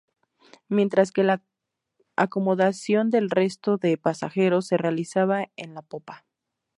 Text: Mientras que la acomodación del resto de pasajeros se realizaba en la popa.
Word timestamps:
Mientras 0.67 1.11
que 1.11 1.21
la 1.23 1.43
acomodación 2.15 3.11
del 3.11 3.29
resto 3.29 3.77
de 3.77 3.99
pasajeros 3.99 4.65
se 4.65 4.77
realizaba 4.77 5.49
en 5.57 5.75
la 5.75 5.83
popa. 5.83 6.25